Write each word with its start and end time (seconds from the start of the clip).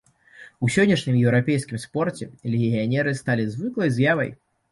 У 0.67 0.69
сённяшнім 0.75 1.17
еўрапейскім 1.27 1.81
спорце 1.83 2.29
легіянеры 2.53 3.11
сталі 3.23 3.43
звыклай 3.57 3.89
з'явай. 3.99 4.29